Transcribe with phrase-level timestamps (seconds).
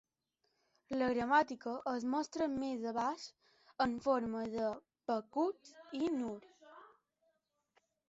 [1.01, 3.27] La gramàtica es mostra més abaix
[3.87, 4.73] en forma de
[5.15, 6.45] Backus i Naur.